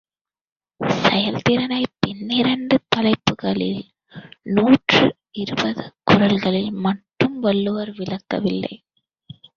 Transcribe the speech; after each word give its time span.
செயல்திறனைப் 1.01 1.93
பன்னிரண்டு 1.99 2.79
தலைப்புக்களில் 2.95 3.83
நூற்று 4.49 5.03
இருபது 5.35 5.85
குறள்களில் 6.11 6.71
மட்டும் 6.79 7.39
வள்ளுவர் 7.39 7.91
விளக்கவில்லை. 7.91 8.73